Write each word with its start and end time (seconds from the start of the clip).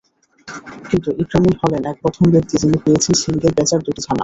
কিন্তু 0.89 1.09
ইকরামুল 1.21 1.55
হলেন 1.61 1.83
প্রথম 2.01 2.23
ব্যক্তি, 2.33 2.55
যিনি 2.61 2.77
পেয়েছেন 2.83 3.13
শিঙ্গেল 3.21 3.51
প্যাঁচার 3.57 3.79
দুটি 3.85 4.01
ছানা। 4.05 4.19